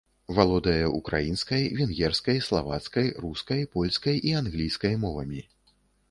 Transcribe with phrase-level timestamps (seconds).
[0.37, 5.43] Валодае ўкраінскай, венгерскай, славацкай, рускай, польскай і англійскай мовамі.